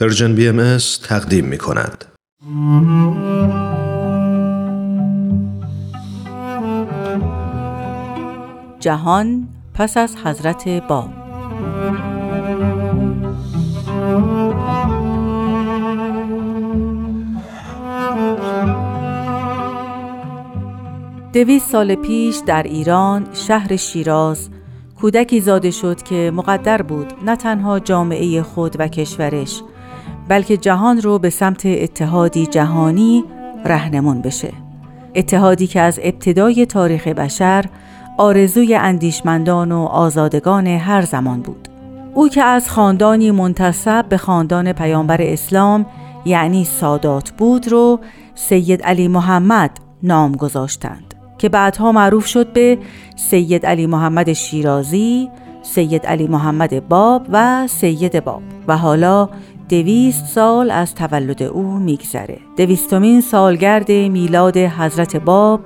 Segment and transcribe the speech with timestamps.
[0.00, 2.04] پرژن بی ام تقدیم می کند.
[8.80, 11.10] جهان پس از حضرت باب
[21.32, 24.48] دویست سال پیش در ایران شهر شیراز
[25.00, 29.62] کودکی زاده شد که مقدر بود نه تنها جامعه خود و کشورش
[30.28, 33.24] بلکه جهان رو به سمت اتحادی جهانی
[33.64, 34.52] رهنمون بشه.
[35.14, 37.64] اتحادی که از ابتدای تاریخ بشر
[38.18, 41.68] آرزوی اندیشمندان و آزادگان هر زمان بود.
[42.14, 45.86] او که از خاندانی منتصب به خاندان پیامبر اسلام
[46.24, 48.00] یعنی سادات بود رو
[48.34, 49.70] سید علی محمد
[50.02, 52.78] نام گذاشتند که بعدها معروف شد به
[53.16, 55.30] سید علی محمد شیرازی،
[55.62, 59.28] سید علی محمد باب و سید باب و حالا
[59.68, 62.38] دویست سال از تولد او میگذره.
[62.56, 65.60] دویستمین سالگرد میلاد حضرت باب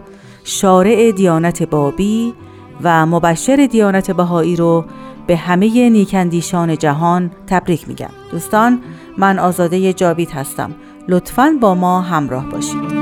[0.44, 2.34] شارع دیانت بابی
[2.83, 4.84] و مبشر دیانت بهایی رو
[5.27, 8.10] به همه نیکندیشان جهان تبریک میگم.
[8.30, 8.80] دوستان
[9.19, 10.70] من آزاده جاوید هستم.
[11.08, 13.00] لطفا با ما همراه باشید.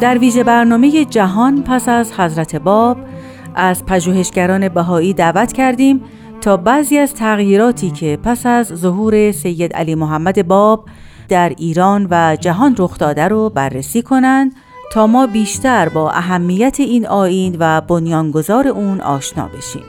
[0.00, 3.09] در ویژه برنامه جهان پس از حضرت باب
[3.54, 6.00] از پژوهشگران بهایی دعوت کردیم
[6.40, 10.84] تا بعضی از تغییراتی که پس از ظهور سید علی محمد باب
[11.28, 14.52] در ایران و جهان رخ داده رو بررسی کنند
[14.92, 19.82] تا ما بیشتر با اهمیت این آین و بنیانگذار اون آشنا بشیم.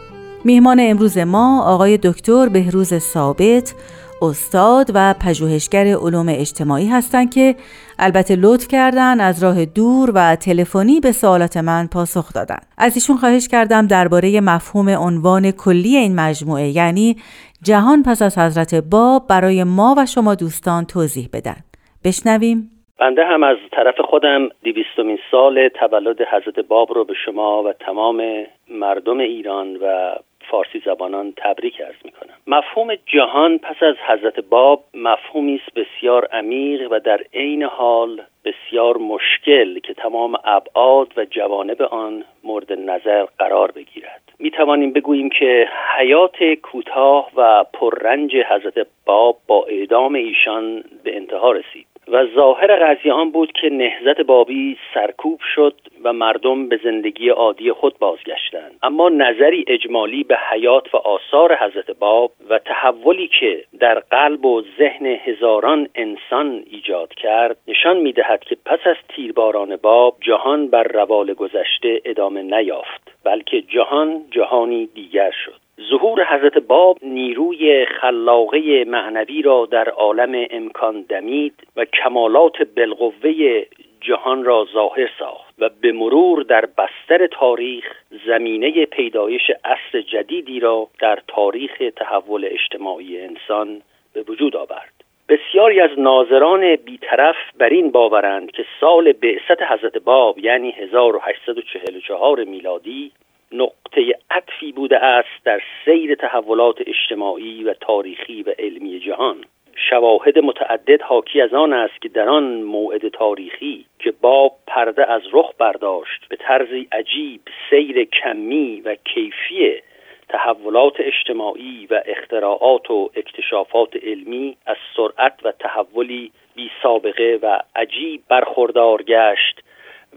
[0.43, 3.73] میهمان امروز ما آقای دکتر بهروز ثابت
[4.21, 7.55] استاد و پژوهشگر علوم اجتماعی هستند که
[7.99, 12.59] البته لطف کردن از راه دور و تلفنی به سوالات من پاسخ دادن.
[12.77, 17.15] از ایشون خواهش کردم درباره مفهوم عنوان کلی این مجموعه یعنی
[17.63, 21.57] جهان پس از حضرت باب برای ما و شما دوستان توضیح بدن.
[22.05, 22.69] بشنویم.
[22.99, 28.21] بنده هم از طرف خودم دیویستمین سال تولد حضرت باب رو به شما و تمام
[28.69, 30.15] مردم ایران و
[30.49, 36.25] فارسی زبانان تبریک ارز می کنم مفهوم جهان پس از حضرت باب مفهومی است بسیار
[36.25, 43.25] عمیق و در عین حال بسیار مشکل که تمام ابعاد و جوانب آن مورد نظر
[43.39, 44.21] قرار بگیرد.
[44.39, 51.51] می توانیم بگوییم که حیات کوتاه و پررنج حضرت باب با اعدام ایشان به انتها
[51.51, 51.90] رسید.
[52.11, 55.73] و ظاهر قضیه آن بود که نهزت بابی سرکوب شد
[56.03, 58.71] و مردم به زندگی عادی خود بازگشتند.
[58.83, 64.63] اما نظری اجمالی به حیات و آثار حضرت باب و تحولی که در قلب و
[64.77, 71.33] ذهن هزاران انسان ایجاد کرد نشان می‌دهد که پس از تیرباران باب جهان بر روال
[71.33, 75.70] گذشته ادامه نیافت بلکه جهان جهانی دیگر شد.
[75.89, 83.63] ظهور حضرت باب نیروی خلاقه معنوی را در عالم امکان دمید و کمالات بالقوه
[84.01, 87.85] جهان را ظاهر ساخت و به مرور در بستر تاریخ
[88.25, 93.81] زمینه پیدایش عصر جدیدی را در تاریخ تحول اجتماعی انسان
[94.13, 94.93] به وجود آورد.
[95.29, 103.11] بسیاری از ناظران بیطرف بر این باورند که سال بعثت حضرت باب یعنی 1844 میلادی
[103.51, 109.45] نقطه عطفی بوده است در سیر تحولات اجتماعی و تاریخی و علمی جهان.
[109.89, 115.21] شواهد متعدد حاکی از آن است که در آن موعد تاریخی که باب پرده از
[115.31, 119.81] رخ برداشت به طرزی عجیب سیر کمی و کیفی
[120.29, 128.21] تحولات اجتماعی و اختراعات و اکتشافات علمی از سرعت و تحولی بی سابقه و عجیب
[128.29, 129.63] برخوردار گشت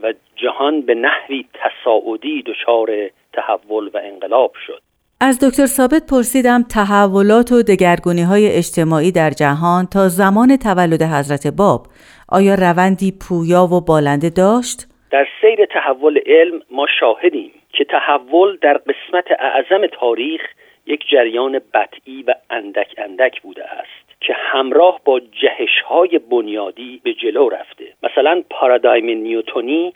[0.02, 4.82] و جهان به نحوی تصاعدی دچار تحول و انقلاب شد
[5.20, 11.46] از دکتر ثابت پرسیدم تحولات و دگرگونی های اجتماعی در جهان تا زمان تولد حضرت
[11.46, 11.80] باب
[12.28, 14.78] آیا روندی پویا و بالنده داشت؟
[15.10, 20.40] در سیر تحول علم ما شاهدیم که تحول در قسمت اعظم تاریخ
[20.86, 27.14] یک جریان بطعی و اندک اندک بوده است که همراه با جهش های بنیادی به
[27.14, 29.92] جلو رفته مثلا پارادایم نیوتونی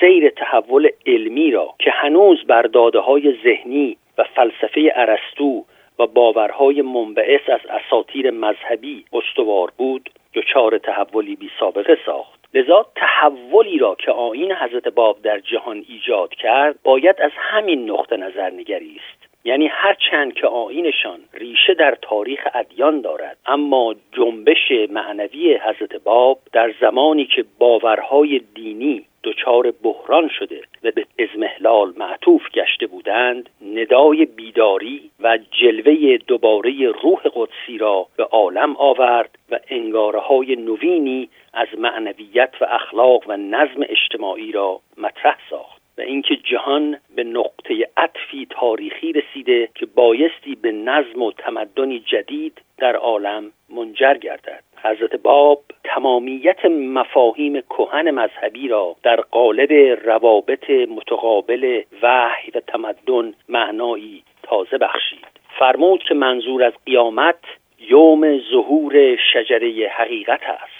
[0.00, 5.64] سیر تحول علمی را که هنوز بر داده های ذهنی و فلسفه ارسطو
[5.98, 12.36] و باورهای منبعث از اساطیر مذهبی استوار بود دچار تحولی بی سابقه ساخت.
[12.54, 18.16] لذا تحولی را که آین حضرت باب در جهان ایجاد کرد باید از همین نقطه
[18.16, 26.02] نظر نگریست یعنی هرچند که آینشان ریشه در تاریخ ادیان دارد اما جنبش معنوی حضرت
[26.04, 33.50] باب در زمانی که باورهای دینی دچار بحران شده و به ازمهلال معطوف گشته بودند
[33.74, 41.28] ندای بیداری و جلوه دوباره روح قدسی را به عالم آورد و انگاره های نوینی
[41.54, 47.88] از معنویت و اخلاق و نظم اجتماعی را مطرح ساخت و اینکه جهان به نقطه
[47.96, 54.62] عطفی تاریخی رسیده که بایستی به نظم و تمدنی جدید در عالم منجر گردد.
[54.82, 55.62] حضرت باب
[55.96, 59.72] تمامیت مفاهیم کهن مذهبی را در قالب
[60.04, 65.26] روابط متقابل وحی و تمدن معنایی تازه بخشید.
[65.58, 67.38] فرمود که منظور از قیامت
[67.78, 70.75] یوم ظهور شجره حقیقت است.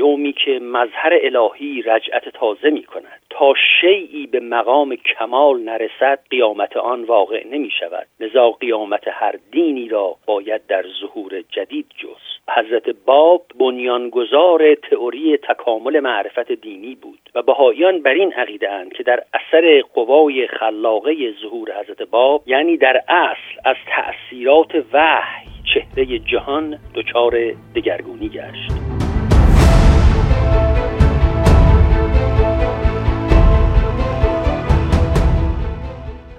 [0.00, 6.76] یومی که مظهر الهی رجعت تازه می کند تا شیعی به مقام کمال نرسد قیامت
[6.76, 12.96] آن واقع نمی شود لذا قیامت هر دینی را باید در ظهور جدید جز حضرت
[13.06, 19.22] باب بنیانگذار تئوری تکامل معرفت دینی بود و بهاییان بر این عقیده اند که در
[19.34, 27.52] اثر قوای خلاقه ظهور حضرت باب یعنی در اصل از تأثیرات وحی چهره جهان دچار
[27.74, 28.79] دگرگونی گشت.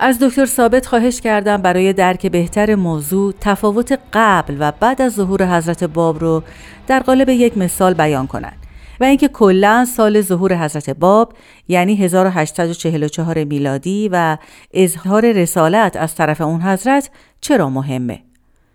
[0.03, 5.41] از دکتر ثابت خواهش کردم برای درک بهتر موضوع تفاوت قبل و بعد از ظهور
[5.57, 6.41] حضرت باب رو
[6.89, 8.59] در قالب یک مثال بیان کنند
[9.01, 11.33] و اینکه کلا سال ظهور حضرت باب
[11.69, 14.37] یعنی 1844 میلادی و
[14.73, 17.09] اظهار رسالت از طرف اون حضرت
[17.41, 18.19] چرا مهمه؟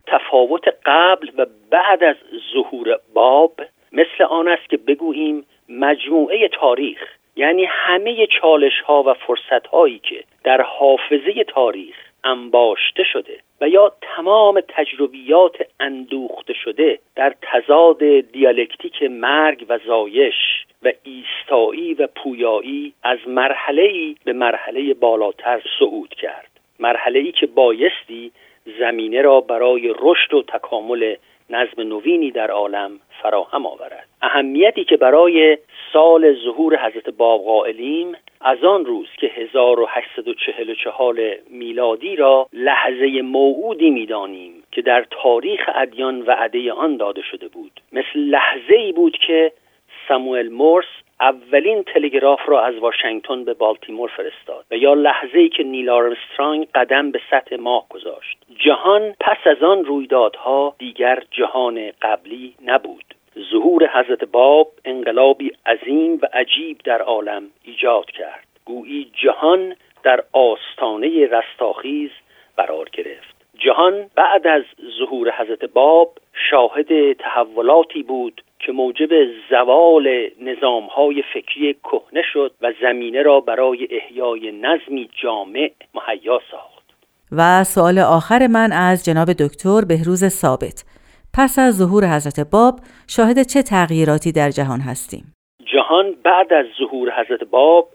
[0.07, 2.17] تفاوت قبل و بعد از
[2.53, 3.61] ظهور باب
[3.93, 6.99] مثل آن است که بگوییم مجموعه تاریخ
[7.37, 13.93] یعنی همه چالش ها و فرصت هایی که در حافظه تاریخ انباشته شده و یا
[14.01, 20.35] تمام تجربیات اندوخته شده در تضاد دیالکتیک مرگ و زایش
[20.83, 26.51] و ایستایی و پویایی از مرحله ای به مرحله بالاتر صعود کرد.
[26.81, 28.33] مرحله ای که بایستی
[28.79, 31.15] زمینه را برای رشد و تکامل
[31.51, 34.09] نظم نوینی در عالم فراهم آورد.
[34.23, 35.59] اهمیتی که برای
[35.93, 41.17] سال ظهور حضرت باب قائلیم از آن روز که 1844
[41.51, 47.81] میلادی را لحظه موعودی می‌دانیم که در تاریخ ادیان وعده آن داده شده بود.
[47.93, 49.53] مثل لحظه ای بود که
[50.09, 50.87] ساموئل مورس
[51.21, 56.69] اولین تلگراف را از واشنگتن به بالتیمور فرستاد و یا لحظه ای که نیل آرمسترانگ
[56.75, 58.39] قدم به سطح ماه گذاشت.
[58.59, 63.05] جهان پس از آن رویدادها دیگر جهان قبلی نبود.
[63.51, 68.47] ظهور حضرت باب انقلابی عظیم و عجیب در عالم ایجاد کرد.
[68.65, 72.11] گویی جهان در آستانه رستاخیز
[72.57, 73.37] قرار گرفت.
[73.59, 74.63] جهان بعد از
[74.99, 76.13] ظهور حضرت باب
[76.51, 79.09] شاهد تحولاتی بود که موجب
[79.51, 86.77] زوال نظامهای فکری کهنه شد و زمینه را برای احیای نظمی جامع مهیا ساخت.
[87.33, 90.85] و سوال آخر من از جناب دکتر بهروز ثابت.
[91.35, 92.75] پس از ظهور حضرت باب
[93.09, 95.35] شاهد چه تغییراتی در جهان هستیم؟
[95.73, 97.89] جهان بعد از ظهور حضرت باب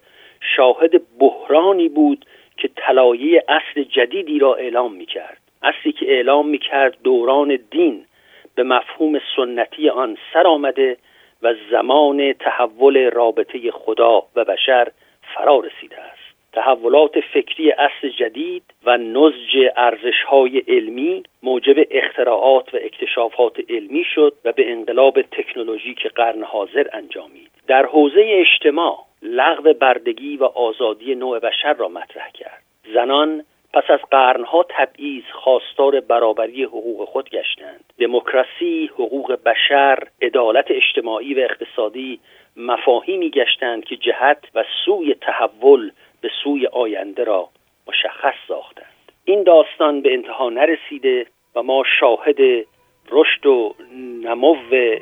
[0.55, 2.25] شاهد بحرانی بود
[2.57, 8.05] که طلایه اصل جدیدی را اعلام می کرد اصلی که اعلام می کرد دوران دین
[8.55, 10.97] به مفهوم سنتی آن سر آمده
[11.41, 14.87] و زمان تحول رابطه خدا و بشر
[15.35, 16.21] فرا رسیده است.
[16.53, 24.33] تحولات فکری اصل جدید و نزج ارزش های علمی موجب اختراعات و اکتشافات علمی شد
[24.45, 27.51] و به انقلاب تکنولوژیک قرن حاضر انجامید.
[27.67, 32.63] در حوزه اجتماع لغو بردگی و آزادی نوع بشر را مطرح کرد.
[32.93, 33.43] زنان
[33.73, 37.70] پس از قرنها تبعیض خواستار برابری حقوق خود گشتند.
[38.01, 42.19] دموکراسی حقوق بشر عدالت اجتماعی و اقتصادی
[42.57, 45.91] مفاهیمی گشتند که جهت و سوی تحول
[46.21, 47.49] به سوی آینده را
[47.87, 48.85] مشخص ساختند.
[49.25, 52.37] این داستان به انتها نرسیده و ما شاهد
[53.11, 53.75] رشد و
[54.23, 54.55] نمو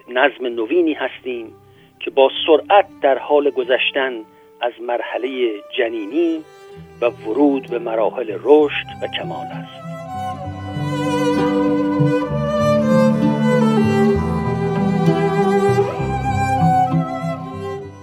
[0.07, 1.53] نظم نوینی هستیم
[1.99, 4.25] که با سرعت در حال گذشتن
[4.61, 6.43] از مرحله جنینی
[7.01, 9.78] و ورود به مراحل رشد و کمال است.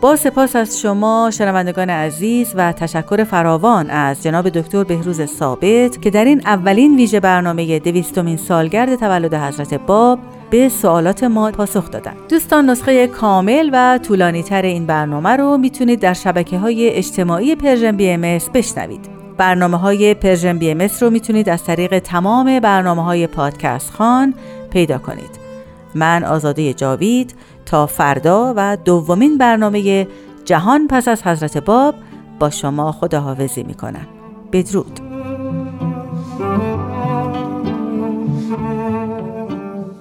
[0.07, 6.11] با سپاس از شما شنوندگان عزیز و تشکر فراوان از جناب دکتر بهروز ثابت که
[6.11, 10.19] در این اولین ویژه برنامه دویستمین سالگرد تولد حضرت باب
[10.51, 16.01] به سوالات ما پاسخ دادن دوستان نسخه کامل و طولانی تر این برنامه رو می‌تونید
[16.01, 19.09] در شبکه های اجتماعی Persian BMS بشنوید.
[19.37, 24.35] برنامه های Persian BMS رو می‌تونید از طریق تمام برنامه های پادکست خوان
[24.71, 25.47] پیدا کنید.
[25.95, 27.35] من آزاده جاوید
[27.67, 30.09] تا فردا و دومین برنامه
[30.45, 31.95] جهان پس از حضرت باب
[32.39, 34.07] با شما خداحافظی می کنم
[34.53, 35.06] بدرود.